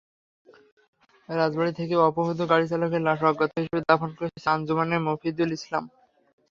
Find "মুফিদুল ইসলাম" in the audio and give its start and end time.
5.07-5.83